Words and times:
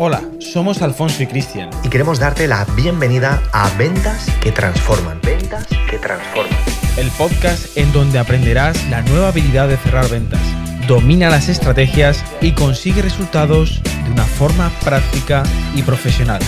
Hola, 0.00 0.22
somos 0.38 0.80
Alfonso 0.80 1.24
y 1.24 1.26
Cristian. 1.26 1.70
Y 1.82 1.88
queremos 1.88 2.20
darte 2.20 2.46
la 2.46 2.64
bienvenida 2.76 3.42
a 3.52 3.68
Ventas 3.76 4.28
que 4.40 4.52
Transforman. 4.52 5.20
Ventas 5.24 5.66
que 5.90 5.98
Transforman. 5.98 6.56
El 6.96 7.10
podcast 7.18 7.76
en 7.76 7.92
donde 7.92 8.20
aprenderás 8.20 8.88
la 8.90 9.02
nueva 9.02 9.30
habilidad 9.30 9.66
de 9.66 9.76
cerrar 9.76 10.08
ventas. 10.08 10.40
Domina 10.86 11.30
las 11.30 11.48
estrategias 11.48 12.24
y 12.40 12.54
consigue 12.54 13.02
resultados 13.02 13.82
de 14.04 14.12
una 14.12 14.22
forma 14.22 14.70
práctica 14.84 15.42
y 15.74 15.82
profesional. 15.82 16.42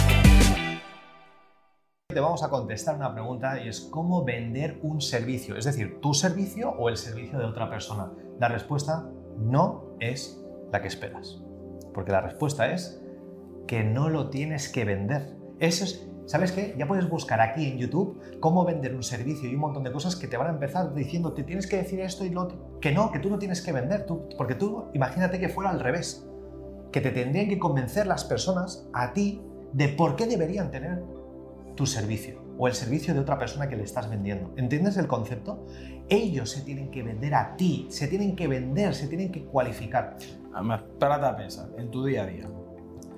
Te 2.07 2.21
vamos 2.21 2.45
a 2.45 2.51
contestar 2.51 2.95
una 2.95 3.13
pregunta 3.13 3.61
y 3.61 3.67
es 3.67 3.81
cómo 3.81 4.25
vender 4.25 4.79
un 4.83 5.01
servicio, 5.01 5.57
es 5.57 5.65
decir, 5.65 5.99
tu 6.01 6.15
servicio 6.15 6.71
o 6.71 6.89
el 6.89 6.97
servicio 6.97 7.37
de 7.41 7.47
otra 7.47 7.69
persona. 7.69 8.13
La 8.39 8.47
respuesta 8.47 9.11
no 9.39 9.97
es 9.99 10.41
la 10.71 10.81
que 10.81 10.87
esperas, 10.87 11.41
porque 11.93 12.13
la 12.13 12.21
respuesta 12.21 12.71
es 12.71 13.00
que 13.67 13.85
no 13.85 14.09
lo 14.09 14.31
tienes 14.31 14.69
que 14.69 14.85
vender. 14.85 15.37
Eso 15.59 15.85
es, 15.85 16.09
¿sabes 16.27 16.53
qué? 16.53 16.75
Ya 16.79 16.87
puedes 16.87 17.09
buscar 17.09 17.41
aquí 17.41 17.67
en 17.67 17.79
YouTube 17.79 18.21
cómo 18.41 18.65
vender 18.65 18.95
un 18.95 19.03
servicio 19.03 19.49
y 19.49 19.55
un 19.55 19.61
montón 19.61 19.85
de 19.85 19.93
cosas 19.93 20.17
que 20.17 20.27
te 20.27 20.37
van 20.37 20.49
a 20.49 20.51
empezar 20.51 20.95
diciendo, 20.95 21.33
te 21.33 21.45
tienes 21.45 21.67
que 21.67 21.77
decir 21.77 22.01
esto 22.01 22.25
y 22.25 22.31
lo. 22.31 22.79
Que 22.81 22.93
no, 22.93 23.13
que 23.13 23.19
tú 23.19 23.31
no 23.31 23.39
tienes 23.39 23.61
que 23.63 23.73
vender, 23.73 24.07
tú, 24.07 24.29
porque 24.37 24.55
tú, 24.55 24.87
imagínate 24.95 25.39
que 25.39 25.49
fuera 25.49 25.71
al 25.71 25.81
revés, 25.81 26.27
que 26.93 27.01
te 27.01 27.11
tendrían 27.11 27.49
que 27.49 27.59
convencer 27.59 28.07
las 28.07 28.25
personas 28.25 28.89
a 28.93 29.13
ti 29.13 29.43
de 29.73 29.89
por 29.89 30.17
qué 30.17 30.27
deberían 30.27 30.71
tener 30.71 31.03
tu 31.77 31.87
servicio 31.87 32.41
o 32.59 32.69
el 32.69 32.75
servicio 32.75 33.15
de 33.15 33.21
otra 33.21 33.39
persona 33.39 33.69
que 33.71 33.77
le 33.77 33.85
estás 33.85 34.11
vendiendo. 34.11 34.53
¿Entiendes 34.57 34.99
el 34.99 35.07
concepto? 35.07 35.67
Ellos 36.11 36.51
se 36.51 36.61
tienen 36.61 36.91
que 36.91 37.03
vender 37.03 37.35
a 37.35 37.57
ti, 37.57 37.87
se 37.89 38.07
tienen 38.07 38.37
que 38.37 38.49
vender, 38.49 38.95
se 38.95 39.09
tienen 39.09 39.33
que 39.33 39.45
cualificar. 39.47 40.17
Además, 40.53 40.83
párate 40.99 41.27
a 41.27 41.37
pensar 41.37 41.71
en 41.79 41.91
tu 41.91 42.05
día 42.05 42.25
a 42.25 42.27
día. 42.27 42.51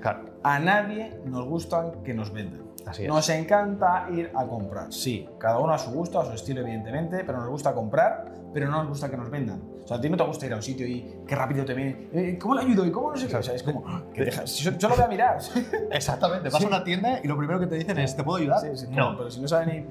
Claro. 0.03 0.35
A 0.43 0.59
nadie 0.59 1.15
nos 1.25 1.47
gusta 1.47 1.93
que 2.05 2.13
nos 2.13 2.33
vendan. 2.33 2.72
Así 2.87 3.03
es. 3.05 3.09
Nos 3.09 3.29
encanta 3.29 4.09
ir 4.13 4.31
a 4.35 4.45
comprar. 4.47 4.93
Sí, 4.93 5.29
cada 5.39 5.59
uno 5.59 5.73
a 5.73 5.79
su 5.79 5.91
gusto, 5.93 6.21
a 6.21 6.25
su 6.27 6.33
estilo, 6.33 6.61
evidentemente, 6.63 7.23
pero 7.25 7.39
nos 7.39 7.49
gusta 7.49 7.73
comprar, 7.75 8.33
pero 8.53 8.69
no 8.69 8.79
nos 8.79 8.89
gusta 8.89 9.11
que 9.11 9.17
nos 9.17 9.31
vendan. 9.31 9.63
O 9.85 9.87
sea, 9.89 9.97
a 9.97 10.01
ti 10.01 10.09
no 10.09 10.17
te 10.17 10.23
gusta 10.23 10.47
ir 10.47 10.53
a 10.53 10.57
un 10.57 10.63
sitio 10.63 10.87
y 10.87 11.13
qué 11.27 11.35
rápido 11.35 11.65
te 11.65 11.75
viene. 11.75 12.09
eh, 12.13 12.39
¿Cómo 12.41 12.55
le 12.55 12.61
ayudo? 12.63 12.87
¿Y 12.87 12.93
cómo 12.93 13.11
no 13.11 13.17
sé 13.17 13.27
qué? 13.27 13.37
O 13.37 13.43
sea, 13.43 13.55
es 13.55 13.65
como, 13.65 13.83
"Ah, 13.87 14.03
que 14.15 14.31
yo, 14.31 14.71
yo 14.79 14.89
lo 14.89 14.95
voy 14.95 15.05
a 15.05 15.09
mirar. 15.09 15.39
Exactamente, 15.91 16.49
vas 16.51 16.59
Sí. 16.61 16.65
a 16.65 16.69
una 16.69 16.85
tienda 16.85 17.19
y 17.23 17.27
lo 17.27 17.37
primero 17.37 17.59
que 17.59 17.67
te 17.67 17.75
dicen 17.77 17.99
es, 17.99 18.15
¿te 18.17 18.23
puedo 18.23 18.39
ayudar? 18.39 18.61
Sí, 18.61 18.69
sí, 18.77 18.87
no. 18.91 19.17
pero 19.17 19.29
si 19.31 19.41
no 19.41 19.49
saben 19.49 19.89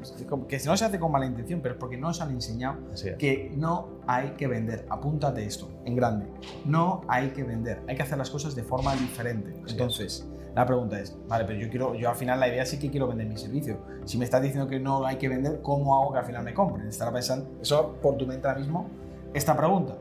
que 0.48 0.60
si 0.60 0.68
no 0.70 0.78
se 0.78 0.86
hace 0.86 0.98
con 1.00 1.12
mala 1.12 1.26
intención, 1.26 1.60
pero 1.62 1.74
es 1.76 1.80
porque 1.80 1.98
no 1.98 2.10
os 2.10 2.22
han 2.22 2.32
enseñado 2.32 2.78
es. 2.94 3.04
que 3.18 3.52
no 3.56 3.90
hay 4.08 4.30
que 4.32 4.48
vender. 4.48 4.86
Apúntate 4.90 5.44
esto 5.46 5.68
en 5.84 5.96
grande. 5.96 6.28
No 6.66 7.02
hay 7.10 7.32
que 7.32 7.44
vender. 7.44 7.82
Hay 7.88 7.96
que 7.98 8.04
hacer 8.04 8.18
las 8.18 8.30
cosas 8.30 8.56
de 8.56 8.64
forma 8.64 8.94
diferente. 8.96 9.54
Entonces, 9.68 10.26
la 10.56 10.66
pregunta 10.66 11.00
es, 11.00 11.18
vale, 11.28 11.46
pero 11.46 11.60
yo 11.60 11.70
quiero, 11.70 11.96
yo 11.96 12.10
al 12.10 12.16
final 12.16 12.40
la 12.40 12.48
idea 12.48 12.66
sí 12.66 12.78
que 12.78 12.90
quiero 12.90 13.08
vender 13.08 13.28
mi 13.28 13.38
servicio. 13.38 13.78
Si 14.06 14.18
me 14.18 14.26
estás 14.26 14.42
diciendo 14.42 14.68
que 14.68 14.80
no 14.80 15.06
hay 15.06 15.16
que 15.16 15.30
vender, 15.30 15.62
¿cómo 15.62 15.96
hago 15.96 16.12
que 16.12 16.20
al 16.20 16.26
final 16.26 16.44
me 16.44 16.54
compren? 16.54 16.88
Estará 16.88 17.12
pensando 17.12 17.50
eso 17.62 17.96
por 18.02 18.18
tu 18.18 18.28
mente 18.28 18.48
ahora 18.48 18.60
mismo 18.60 18.90
esta 19.34 19.56
pregunta. 19.56 19.98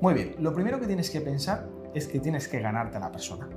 Muy 0.00 0.14
bien, 0.14 0.36
lo 0.38 0.54
primero 0.54 0.80
que 0.80 0.86
tienes 0.86 1.10
que 1.10 1.20
pensar 1.20 1.66
es 1.92 2.06
que 2.06 2.18
tienes 2.18 2.48
que 2.48 2.60
ganarte 2.60 2.96
a 2.96 3.00
la 3.00 3.12
persona. 3.12 3.48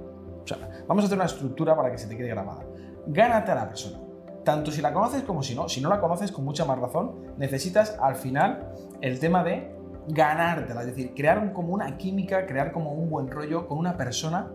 O 0.44 0.48
sea, 0.48 0.58
vamos 0.86 1.04
a 1.04 1.08
hacer 1.08 1.18
una 1.18 1.26
estructura 1.26 1.76
para 1.76 1.90
que 1.90 1.98
se 1.98 2.08
te 2.08 2.18
quede 2.18 2.28
grabada. 2.28 2.66
Gánate 3.08 3.52
a 3.52 3.56
la 3.56 3.68
persona. 3.70 4.00
Tanto 4.44 4.72
si 4.72 4.82
la 4.82 4.92
conoces 4.92 5.24
como 5.24 5.42
si 5.42 5.56
no. 5.56 5.70
Si 5.70 5.80
no 5.80 5.88
la 5.88 6.02
conoces, 6.02 6.34
con 6.34 6.44
mucha 6.44 6.66
más 6.66 6.78
razón, 6.78 7.34
necesitas 7.38 7.98
al 8.02 8.16
final 8.16 8.74
el 9.00 9.20
tema 9.20 9.46
de 9.46 9.74
ganártela. 10.10 10.82
Es 10.82 10.88
decir, 10.88 11.14
crear 11.16 11.54
como 11.54 11.74
una 11.74 11.98
química, 11.98 12.46
crear 12.46 12.74
como 12.74 12.92
un 12.92 13.10
buen 13.10 13.30
rollo 13.30 13.66
con 13.68 13.78
una 13.78 13.96
persona 13.96 14.52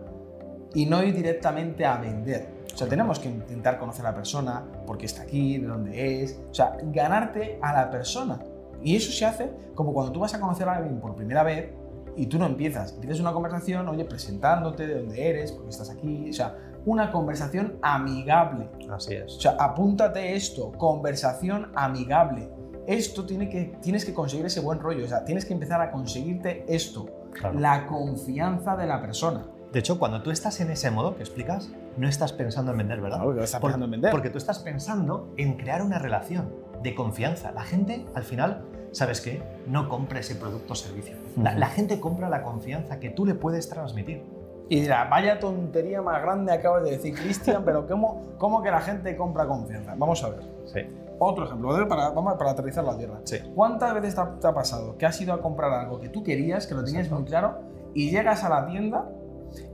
y 0.73 0.85
no 0.85 1.03
ir 1.03 1.15
directamente 1.15 1.85
a 1.85 1.97
vender. 1.97 2.59
O 2.73 2.77
sea, 2.77 2.87
tenemos 2.87 3.19
que 3.19 3.29
intentar 3.29 3.77
conocer 3.79 4.05
a 4.05 4.09
la 4.11 4.15
persona, 4.15 4.63
por 4.85 4.97
qué 4.97 5.05
está 5.05 5.23
aquí, 5.23 5.57
de 5.57 5.67
dónde 5.67 6.23
es. 6.23 6.39
O 6.49 6.53
sea, 6.53 6.77
ganarte 6.83 7.59
a 7.61 7.73
la 7.73 7.89
persona. 7.89 8.39
Y 8.81 8.95
eso 8.95 9.11
se 9.11 9.25
hace 9.25 9.49
como 9.75 9.93
cuando 9.93 10.11
tú 10.11 10.19
vas 10.21 10.33
a 10.33 10.39
conocer 10.39 10.67
a 10.69 10.77
alguien 10.77 10.99
por 11.01 11.15
primera 11.15 11.43
vez 11.43 11.71
y 12.15 12.27
tú 12.27 12.37
no 12.37 12.45
empiezas. 12.45 12.93
Empiezas 12.93 13.19
una 13.19 13.33
conversación, 13.33 13.87
oye, 13.89 14.05
presentándote 14.05 14.87
de 14.87 14.99
dónde 14.99 15.29
eres, 15.29 15.51
por 15.51 15.63
qué 15.63 15.69
estás 15.69 15.89
aquí. 15.89 16.29
O 16.29 16.33
sea, 16.33 16.55
una 16.85 17.11
conversación 17.11 17.77
amigable. 17.81 18.69
Así 18.89 19.15
es. 19.15 19.35
O 19.35 19.41
sea, 19.41 19.51
apúntate 19.59 20.35
esto, 20.35 20.71
conversación 20.73 21.71
amigable. 21.75 22.49
Esto 22.87 23.25
tiene 23.25 23.49
que, 23.49 23.77
tienes 23.81 24.05
que 24.05 24.13
conseguir 24.13 24.45
ese 24.45 24.61
buen 24.61 24.79
rollo, 24.79 25.05
o 25.05 25.07
sea, 25.07 25.23
tienes 25.25 25.45
que 25.45 25.53
empezar 25.53 25.81
a 25.81 25.91
conseguirte 25.91 26.65
esto, 26.67 27.07
Claro. 27.33 27.59
la 27.59 27.85
confianza 27.85 28.75
de 28.75 28.87
la 28.87 28.99
persona. 28.99 29.45
De 29.71 29.79
hecho, 29.79 29.99
cuando 29.99 30.23
tú 30.23 30.31
estás 30.31 30.59
en 30.61 30.71
ese 30.71 30.89
modo 30.89 31.15
que 31.15 31.21
explicas, 31.21 31.69
no 31.95 32.07
estás 32.07 32.33
pensando 32.33 32.71
en 32.71 32.79
vender, 32.79 33.01
¿verdad? 33.01 33.19
Claro, 33.19 33.35
que 33.35 33.43
estás 33.43 33.61
pensando 33.61 33.85
en 33.85 33.91
vender. 33.91 34.11
Porque 34.11 34.31
tú 34.31 34.39
estás 34.39 34.59
pensando 34.59 35.31
en 35.37 35.57
crear 35.57 35.83
una 35.83 35.99
relación 35.99 36.51
de 36.81 36.95
confianza. 36.95 37.51
La 37.51 37.61
gente, 37.61 38.05
al 38.15 38.23
final, 38.23 38.63
¿sabes 38.91 39.21
qué? 39.21 39.43
No 39.67 39.87
compra 39.87 40.21
ese 40.21 40.33
producto 40.33 40.73
o 40.73 40.75
servicio. 40.75 41.17
La, 41.37 41.67
gente 41.67 41.99
compra 41.99 42.29
la 42.29 42.41
confianza 42.41 42.99
que 42.99 43.11
tú 43.11 43.27
le 43.27 43.35
puedes 43.35 43.69
transmitir. 43.69 44.23
Y 44.69 44.81
dirá, 44.81 45.05
vaya 45.05 45.39
tontería 45.39 46.01
más 46.01 46.21
grande 46.21 46.51
acabas 46.51 46.83
de 46.83 46.91
decir, 46.91 47.13
Cristian, 47.13 47.63
pero 47.63 47.87
¿cómo, 47.87 48.35
¿cómo 48.39 48.63
que 48.63 48.71
la 48.71 48.81
gente 48.81 49.15
compra 49.15 49.45
confianza? 49.45 49.93
Vamos 49.95 50.23
a 50.23 50.29
ver. 50.29 50.41
Sí. 50.65 50.79
Otro 51.19 51.45
ejemplo, 51.45 51.87
para, 51.87 52.09
vamos, 52.09 52.35
para 52.35 52.51
aterrizar 52.51 52.83
la 52.83 52.97
tierra. 52.97 53.19
Sí. 53.23 53.37
¿Cuántas 53.53 53.93
veces 53.93 54.15
te 54.15 54.21
ha, 54.21 54.39
te 54.39 54.47
ha 54.47 54.53
pasado 54.53 54.97
que 54.97 55.05
has 55.05 55.19
ido 55.21 55.33
a 55.33 55.41
comprar 55.41 55.71
algo 55.73 55.99
que 55.99 56.09
tú 56.09 56.23
querías, 56.23 56.65
que 56.65 56.73
lo 56.73 56.83
tenías 56.83 57.05
Exacto. 57.05 57.21
muy 57.21 57.29
claro, 57.29 57.59
y 57.93 58.09
llegas 58.09 58.43
a 58.43 58.49
la 58.49 58.67
tienda 58.67 59.09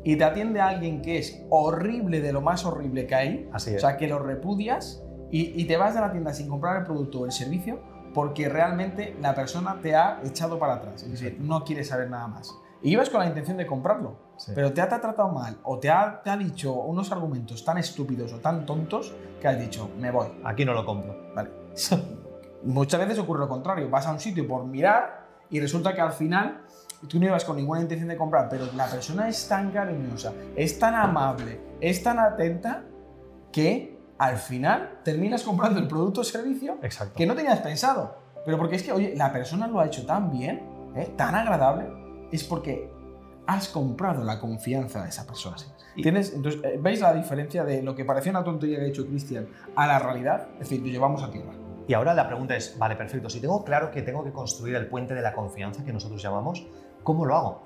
y 0.03 0.15
te 0.15 0.23
atiende 0.23 0.61
alguien 0.61 1.01
que 1.01 1.17
es 1.17 1.43
horrible 1.49 2.21
de 2.21 2.31
lo 2.33 2.41
más 2.41 2.65
horrible 2.65 3.07
que 3.07 3.15
hay? 3.15 3.49
Así 3.53 3.75
O 3.75 3.79
sea, 3.79 3.97
que 3.97 4.07
lo 4.07 4.19
repudias 4.19 5.03
y, 5.31 5.59
y 5.61 5.65
te 5.65 5.77
vas 5.77 5.93
de 5.95 6.01
la 6.01 6.11
tienda 6.11 6.33
sin 6.33 6.47
comprar 6.47 6.77
el 6.77 6.83
producto 6.83 7.21
o 7.21 7.25
el 7.25 7.31
servicio 7.31 7.79
porque 8.13 8.47
realmente 8.47 9.15
la 9.21 9.35
persona 9.35 9.79
te 9.81 9.95
ha 9.95 10.21
echado 10.23 10.57
para 10.57 10.75
atrás. 10.75 11.03
Es 11.03 11.11
decir, 11.11 11.37
no 11.41 11.63
quiere 11.65 11.83
saber 11.83 12.09
nada 12.09 12.27
más. 12.27 12.55
Y 12.81 12.91
ibas 12.91 13.09
con 13.09 13.19
la 13.19 13.25
intención 13.27 13.57
de 13.57 13.65
comprarlo, 13.65 14.23
Sí. 14.37 14.51
pero 14.53 14.71
te 14.71 14.81
ha, 14.81 14.87
te 14.87 14.95
ha 14.95 15.01
tratado 15.01 15.29
mal 15.29 15.57
o 15.63 15.79
te 15.79 15.89
ha, 15.89 16.21
te 16.23 16.29
ha 16.29 16.37
dicho 16.37 16.73
unos 16.73 17.11
argumentos 17.11 17.63
tan 17.65 17.77
estúpidos 17.77 18.31
o 18.33 18.39
tan 18.39 18.65
tontos 18.65 19.13
que 19.41 19.47
has 19.47 19.59
dicho, 19.59 19.89
me 19.99 20.11
voy. 20.11 20.27
Aquí 20.43 20.63
no 20.65 20.73
lo 20.73 20.85
compro. 20.85 21.15
Vale. 21.35 21.49
Muchas 22.63 22.99
veces 22.99 23.19
ocurre 23.19 23.39
lo 23.41 23.47
contrario. 23.49 23.89
Vas 23.89 24.07
a 24.07 24.11
un 24.11 24.19
sitio 24.19 24.47
por 24.47 24.65
mirar 24.65 25.25
y 25.49 25.59
resulta 25.59 25.93
que 25.93 26.01
al 26.01 26.11
final 26.11 26.61
tú 27.07 27.19
no 27.19 27.25
ibas 27.25 27.45
con 27.45 27.57
ninguna 27.57 27.81
intención 27.81 28.09
de 28.09 28.17
comprar, 28.17 28.47
pero 28.49 28.67
la 28.75 28.87
persona 28.87 29.27
es 29.27 29.47
tan 29.47 29.71
cariñosa, 29.71 30.33
es 30.55 30.77
tan 30.79 30.95
amable, 30.95 31.59
es 31.81 32.01
tan 32.03 32.19
atenta 32.19 32.83
que 33.51 33.99
al 34.17 34.37
final 34.37 34.99
terminas 35.03 35.43
comprando 35.43 35.79
el 35.79 35.87
producto 35.87 36.21
o 36.21 36.23
servicio 36.23 36.77
Exacto. 36.81 37.15
que 37.15 37.25
no 37.25 37.35
tenías 37.35 37.59
pensado. 37.59 38.17
Pero 38.45 38.57
porque 38.57 38.75
es 38.75 38.83
que, 38.83 38.91
oye, 38.91 39.15
la 39.15 39.31
persona 39.33 39.67
lo 39.67 39.79
ha 39.79 39.85
hecho 39.85 40.05
tan 40.05 40.31
bien, 40.31 40.61
¿eh? 40.95 41.11
tan 41.17 41.33
agradable, 41.33 41.87
es 42.31 42.43
porque 42.43 42.91
has 43.47 43.67
comprado 43.69 44.23
la 44.23 44.39
confianza 44.39 45.03
de 45.03 45.09
esa 45.09 45.25
persona. 45.25 45.57
¿Tienes? 45.95 46.33
Entonces, 46.33 46.61
eh, 46.63 46.77
¿veis 46.81 46.99
la 46.99 47.13
diferencia 47.13 47.63
de 47.63 47.81
lo 47.81 47.95
que 47.95 48.05
parecía 48.05 48.31
una 48.31 48.43
tontería 48.43 48.79
que 48.79 48.85
ha 48.85 48.87
hecho 48.87 49.07
Cristian 49.07 49.47
a 49.75 49.87
la 49.87 49.99
realidad? 49.99 50.49
Es 50.53 50.69
decir, 50.69 50.81
lo 50.81 50.87
llevamos 50.87 51.23
a 51.23 51.31
tierra. 51.31 51.53
Y 51.87 51.93
ahora 51.93 52.13
la 52.13 52.27
pregunta 52.27 52.55
es, 52.55 52.77
vale, 52.77 52.95
perfecto, 52.95 53.29
si 53.29 53.39
tengo 53.39 53.63
claro 53.63 53.91
que 53.91 54.01
tengo 54.01 54.23
que 54.23 54.31
construir 54.31 54.75
el 54.75 54.87
puente 54.87 55.13
de 55.13 55.21
la 55.21 55.33
confianza 55.33 55.83
que 55.83 55.93
nosotros 55.93 56.21
llamamos, 56.21 56.67
¿cómo 57.05 57.25
lo 57.25 57.35
hago? 57.35 57.61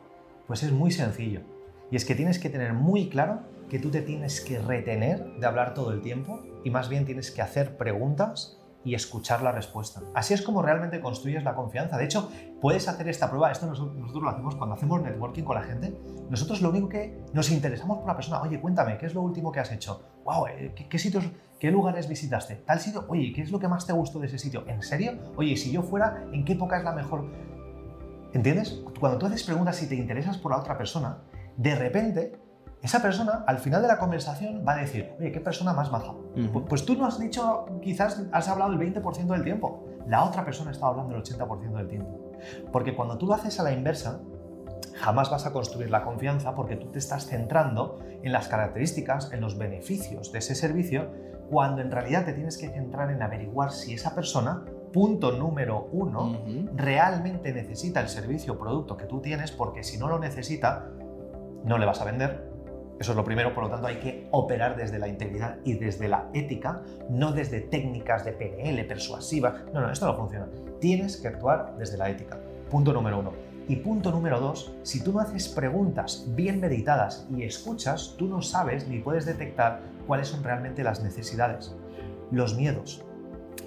Pues 0.46 0.62
es 0.62 0.72
muy 0.72 0.92
sencillo. 0.92 1.42
Y 1.90 1.96
es 1.96 2.06
que 2.06 2.14
tienes 2.14 2.38
que 2.38 2.50
tener 2.50 2.74
muy 2.74 3.10
claro 3.10 3.40
que 3.70 3.80
tú 3.80 3.90
te 3.90 4.02
tienes 4.02 4.42
que 4.42 4.60
retener 4.60 5.24
de 5.40 5.48
hablar 5.48 5.74
todo 5.74 5.92
el 5.92 6.02
tiempo 6.02 6.44
y 6.64 6.70
más 6.70 6.90
bien 6.90 7.06
tienes 7.06 7.32
que 7.32 7.42
hacer 7.42 7.78
preguntas 7.78 8.60
y 8.84 8.96
escuchar 8.96 9.42
la 9.42 9.52
respuesta. 9.52 10.02
Así 10.14 10.34
es 10.34 10.42
como 10.42 10.62
realmente 10.62 11.00
construyes 11.00 11.44
la 11.44 11.56
confianza. 11.56 11.98
De 11.98 12.06
hecho, 12.06 12.30
puedes 12.62 12.88
hacer 12.88 13.08
esta 13.08 13.30
prueba, 13.30 13.52
esto 13.52 13.66
nosotros, 13.66 14.14
lo 14.14 14.30
hacemos 14.30 14.56
cuando 14.56 14.76
hacemos 14.76 15.02
networking 15.02 15.44
con 15.44 15.56
la 15.56 15.64
gente, 15.64 15.98
nosotros 16.30 16.62
lo 16.62 16.70
único 16.70 16.90
que 16.90 17.24
nos 17.34 17.50
interesamos 17.50 18.00
por 18.00 18.08
la 18.08 18.16
persona, 18.16 18.42
oye, 18.42 18.60
cuéntame, 18.60 18.98
¿qué 18.98 19.06
es 19.06 19.14
lo 19.14 19.22
último 19.22 19.52
que 19.52 19.60
has 19.60 19.72
hecho? 19.72 20.04
Wow, 20.26 20.48
eh, 20.48 20.74
¿qué, 20.76 20.88
qué 20.88 21.00
sitios, 21.00 21.26
qué 21.60 21.72
lugares 21.72 22.08
visitaste? 22.08 22.56
Tal 22.56 22.80
sitio, 22.80 23.06
oye, 23.08 23.32
¿qué 23.34 23.42
es 23.42 23.52
lo 23.52 23.60
que 23.60 23.68
más 23.68 23.86
te 23.86 23.94
gustó 23.94 24.20
de 24.20 24.28
ese 24.28 24.38
sitio? 24.38 24.64
¿En 24.68 24.82
serio? 24.82 25.14
Oye, 25.36 25.56
si 25.58 25.72
yo 25.72 25.82
fuera, 25.82 26.26
¿en 26.32 26.46
qué 26.46 26.54
época 26.54 26.78
es 26.78 26.84
la 26.84 26.94
mejor? 26.94 27.26
¿Entiendes? 28.34 28.82
Cuando 29.00 29.18
tú 29.18 29.26
haces 29.26 29.44
preguntas 29.44 29.82
y 29.82 29.88
te 29.88 29.96
interesas 29.96 30.38
por 30.38 30.52
la 30.52 30.58
otra 30.60 30.78
persona, 30.78 31.18
de 31.58 31.76
repente 31.76 32.40
esa 32.82 33.02
persona 33.02 33.44
al 33.48 33.58
final 33.58 33.82
de 33.82 33.88
la 33.88 33.98
conversación 34.00 34.64
va 34.68 34.74
a 34.74 34.78
decir, 34.78 35.12
oye, 35.20 35.32
¿qué 35.32 35.42
persona 35.42 35.74
más 35.74 35.92
maja? 35.92 36.14
Pu- 36.54 36.66
Pues 36.68 36.86
tú 36.86 36.96
no 36.96 37.06
has 37.06 37.20
dicho, 37.20 37.66
quizás 37.82 38.22
has 38.32 38.48
hablado 38.48 38.72
el 38.72 38.80
20% 38.80 39.28
del 39.28 39.44
tiempo, 39.44 39.84
la 40.08 40.24
otra 40.24 40.46
persona 40.46 40.72
está 40.72 40.88
hablando 40.88 41.16
el 41.16 41.22
80% 41.24 41.74
del 41.78 41.88
tiempo. 41.88 42.32
Porque 42.72 42.96
cuando 42.96 43.18
tú 43.18 43.26
lo 43.28 43.34
haces 43.34 43.60
a 43.60 43.64
la 43.64 43.74
inversa, 43.74 44.20
jamás 44.96 45.30
vas 45.30 45.46
a 45.46 45.52
construir 45.52 45.90
la 45.90 46.04
confianza 46.04 46.56
porque 46.56 46.76
tú 46.78 46.88
te 46.88 47.00
estás 47.00 47.26
centrando 47.26 48.00
en 48.24 48.32
las 48.32 48.48
características, 48.48 49.32
en 49.34 49.42
los 49.42 49.58
beneficios 49.58 50.32
de 50.32 50.40
ese 50.40 50.56
servicio, 50.56 51.10
cuando 51.50 51.82
en 51.82 51.92
realidad 51.92 52.26
te 52.26 52.34
tienes 52.34 52.58
que 52.58 52.70
centrar 52.70 53.10
en 53.12 53.22
averiguar 53.22 53.72
si 53.72 53.94
esa 53.94 54.14
persona, 54.16 54.64
punto 54.92 55.32
número 55.32 55.88
uno, 55.92 56.42
realmente 56.76 57.54
necesita 57.54 58.02
el 58.02 58.10
servicio 58.10 58.54
o 58.54 58.58
producto 58.58 58.98
que 58.98 59.06
tú 59.06 59.22
tienes, 59.22 59.52
porque 59.52 59.84
si 59.84 59.98
no 59.98 60.08
lo 60.08 60.20
necesita, 60.20 60.90
no 61.64 61.78
le 61.78 61.86
vas 61.86 62.02
a 62.02 62.06
vender 62.06 62.50
Eso 63.00 63.12
es 63.14 63.16
lo 63.16 63.24
primero, 63.24 63.54
por 63.54 63.64
lo 63.64 63.70
tanto 63.70 63.88
hay 63.88 63.98
que 63.98 64.28
operar 64.32 64.76
desde 64.76 65.00
la 65.00 65.08
integridad 65.08 65.58
y 65.64 65.76
desde 65.76 66.10
la 66.10 66.30
ética, 66.34 66.82
no 67.10 67.32
desde 67.32 67.62
técnicas 67.62 68.26
de 68.26 68.34
PNL 68.34 68.86
persuasivas. 68.86 69.54
No, 69.74 69.80
no, 69.80 69.90
esto 69.90 70.06
no 70.06 70.16
funciona. 70.16 70.50
Tienes 70.82 71.16
que 71.16 71.30
actuar 71.30 71.76
desde 71.78 71.98
la 71.98 72.10
ética. 72.10 72.38
Punto 72.70 72.92
número 72.92 73.20
uno. 73.20 73.32
Y 73.70 73.78
punto 73.78 74.12
número 74.12 74.40
dos, 74.42 74.74
si 74.84 75.02
tú 75.02 75.14
no 75.14 75.20
haces 75.20 75.48
preguntas 75.48 76.26
bien 76.30 76.60
meditadas 76.60 77.26
y 77.34 77.44
escuchas, 77.44 78.16
tú 78.18 78.28
no 78.28 78.42
sabes 78.42 78.88
ni 78.88 79.00
puedes 79.00 79.26
detectar 79.26 79.80
cuáles 80.06 80.28
son 80.28 80.44
realmente 80.44 80.84
las 80.84 81.02
necesidades, 81.02 81.74
los 82.32 82.58
miedos. 82.58 83.06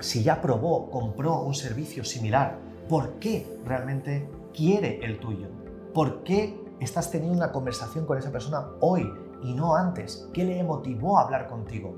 Si 0.03 0.25
ya 0.25 0.41
probó, 0.41 0.91
compró 0.91 1.43
un 1.43 1.55
servicio 1.55 2.05
similar, 2.05 2.59
¿por 2.89 3.21
qué 3.21 3.47
realmente 3.65 4.29
quiere 4.53 4.99
el 5.05 5.21
tuyo? 5.21 5.47
¿Por 5.95 6.25
qué 6.25 6.61
estás 6.81 7.09
teniendo 7.13 7.37
una 7.37 7.53
conversación 7.53 8.05
con 8.05 8.19
esa 8.19 8.33
persona 8.33 8.67
hoy 8.81 9.09
y 9.45 9.55
no 9.55 9.77
antes? 9.77 10.29
¿Qué 10.33 10.43
le 10.43 10.61
motivó 10.65 11.19
a 11.19 11.23
hablar 11.23 11.47
contigo? 11.47 11.95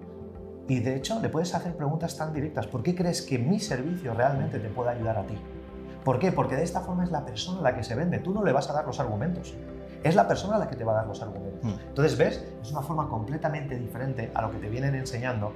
Y 0.69 0.81
de 0.81 0.97
hecho 0.97 1.19
le 1.21 1.31
puedes 1.31 1.55
hacer 1.55 1.79
preguntas 1.79 2.15
tan 2.19 2.35
directas. 2.35 2.67
¿Por 2.67 2.83
qué 2.83 2.95
crees 2.95 3.23
que 3.23 3.39
mi 3.39 3.59
servicio 3.59 4.13
realmente 4.13 4.59
te 4.59 4.69
puede 4.69 4.91
ayudar 4.91 5.17
a 5.17 5.23
ti? 5.27 5.39
¿Por 6.05 6.19
qué? 6.19 6.31
Porque 6.31 6.57
de 6.57 6.63
esta 6.63 6.83
forma 6.83 7.05
es 7.05 7.11
la 7.11 7.25
persona 7.25 7.61
a 7.61 7.63
la 7.63 7.75
que 7.75 7.85
se 7.85 7.95
vende. 7.95 8.19
Tú 8.19 8.35
no 8.35 8.45
le 8.45 8.53
vas 8.53 8.69
a 8.69 8.75
dar 8.75 8.87
los 8.87 9.01
argumentos. 9.01 9.55
Es 10.03 10.15
la 10.15 10.29
persona 10.29 10.57
a 10.57 10.59
la 10.59 10.69
que 10.69 10.77
te 10.77 10.85
va 10.85 10.93
a 10.93 10.97
dar 10.97 11.07
los 11.07 11.23
argumentos. 11.23 11.65
Hmm. 11.65 11.81
Entonces, 11.89 12.19
¿ves? 12.19 12.45
Es 12.61 12.71
una 12.71 12.83
forma 12.83 13.09
completamente 13.09 13.79
diferente 13.79 14.31
a 14.35 14.43
lo 14.43 14.51
que 14.51 14.59
te 14.59 14.69
vienen 14.69 14.95
enseñando 14.95 15.55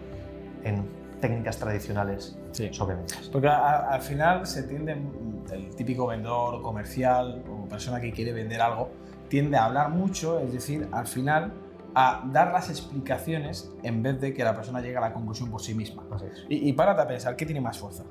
en 0.65 1.07
técnicas 1.20 1.59
tradicionales 1.59 2.38
sobre 2.73 2.97
ventas. 2.97 3.29
Porque 3.32 3.49
al 3.49 4.00
final 4.00 4.47
se 4.47 4.65
tiende, 4.65 4.97
el 5.53 5.75
típico 5.75 6.06
vendedor 6.06 6.62
comercial 6.62 7.44
o 7.50 7.69
persona 7.69 8.00
que 8.00 8.12
quiere 8.12 8.32
vender 8.32 8.61
algo, 8.61 8.91
tiende 9.29 9.56
a 9.56 9.67
hablar 9.67 9.91
mucho, 9.91 10.41
es 10.41 10.53
decir, 10.53 10.88
al 10.93 11.06
final 11.06 11.53
a 11.94 12.23
dar 12.32 12.53
las 12.53 12.70
explicaciones 12.70 13.73
en 13.82 14.03
vez 14.03 14.20
de 14.20 14.32
que 14.32 14.44
la 14.44 14.55
persona 14.55 14.81
llegue 14.81 14.97
a 14.97 15.00
la 15.00 15.12
conclusión 15.12 15.50
por 15.50 15.61
sí 15.61 15.75
misma. 15.75 16.05
Y, 16.49 16.69
y 16.69 16.73
párate 16.73 17.03
a 17.03 17.09
pensar, 17.09 17.37
¿qué 17.37 17.44
tiene 17.44 17.61
más 17.61 17.79
fuerza? 17.79 18.05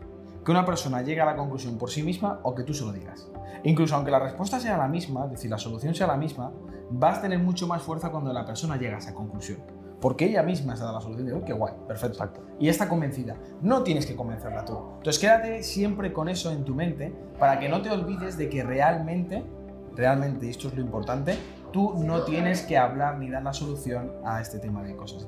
Que 0.44 0.52
una 0.52 0.66
persona 0.66 1.02
llegue 1.02 1.22
a 1.22 1.26
la 1.26 1.36
conclusión 1.36 1.78
por 1.78 1.90
sí 1.90 2.04
misma 2.04 2.40
o 2.44 2.56
que 2.56 2.64
tú 2.64 2.74
se 2.74 2.86
lo 2.86 2.92
digas. 2.92 3.30
Incluso 3.64 3.96
aunque 3.96 4.12
la 4.12 4.20
respuesta 4.20 4.60
sea 4.60 4.78
la 4.78 4.88
misma, 4.88 5.26
es 5.26 5.32
decir, 5.32 5.52
la 5.52 5.58
solución 5.58 5.94
sea 5.94 6.08
la 6.08 6.18
misma, 6.18 6.52
vas 6.90 7.20
a 7.20 7.22
tener 7.22 7.40
mucho 7.40 7.68
más 7.68 7.82
fuerza 7.82 8.10
cuando 8.10 8.32
la 8.32 8.46
persona 8.46 8.78
llega 8.78 8.96
a 8.96 9.00
esa 9.00 9.14
conclusión. 9.14 9.60
Porque 10.00 10.26
ella 10.26 10.44
misma 10.44 10.76
se 10.76 10.84
da 10.84 10.92
la 10.92 11.02
solución 11.02 11.28
de, 11.28 11.34
oh, 11.34 11.44
qué 11.44 11.54
guay, 11.54 11.74
perfecto. 11.88 12.14
Exacto. 12.14 12.42
Y 12.60 12.70
está 12.70 12.88
convencida. 12.88 13.36
No 13.62 13.84
tienes 13.84 14.06
que 14.06 14.16
convencerla 14.16 14.64
tú. 14.64 14.78
Entonces 14.98 15.20
quédate 15.20 15.64
siempre 15.64 16.14
con 16.14 16.30
eso 16.30 16.52
en 16.52 16.64
tu 16.64 16.76
mente 16.76 17.14
para 17.40 17.60
que 17.60 17.68
no 17.68 17.82
te 17.82 17.90
olvides 17.90 18.38
de 18.38 18.50
que 18.50 18.64
realmente, 18.64 19.44
realmente, 19.96 20.46
y 20.46 20.50
esto 20.50 20.68
es 20.68 20.76
lo 20.76 20.82
importante, 20.82 21.38
tú 21.72 21.96
no 22.04 22.24
tienes 22.24 22.62
que 22.62 22.78
hablar 22.78 23.18
ni 23.18 23.30
dar 23.30 23.44
la 23.44 23.54
solución 23.54 24.12
a 24.24 24.40
este 24.40 24.60
tema 24.60 24.84
de 24.84 24.96
cosas. 24.96 25.28